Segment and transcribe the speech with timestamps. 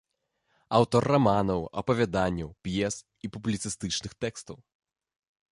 [0.77, 2.95] Аўтар раманаў, апавяданняў, п'ес
[3.29, 4.57] і публіцыстычных тэкстаў.